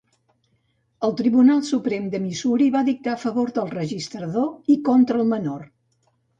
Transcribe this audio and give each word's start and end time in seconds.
El 1.07 1.13
Tribunal 1.19 1.61
Suprem 1.67 2.07
de 2.15 2.23
Missouri 2.25 2.71
va 2.77 2.83
dictar 2.89 3.13
a 3.15 3.21
favor 3.27 3.55
del 3.61 3.71
registrador 3.77 4.75
i 4.79 4.83
contra 4.91 5.23
el 5.25 5.33
menor. 5.39 5.65